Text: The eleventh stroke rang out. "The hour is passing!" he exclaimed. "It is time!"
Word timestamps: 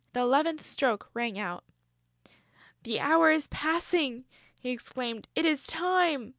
The 0.13 0.21
eleventh 0.21 0.65
stroke 0.65 1.11
rang 1.13 1.37
out. 1.37 1.63
"The 2.81 2.99
hour 2.99 3.29
is 3.29 3.47
passing!" 3.49 4.25
he 4.57 4.71
exclaimed. 4.71 5.27
"It 5.35 5.45
is 5.45 5.63
time!" 5.67 6.29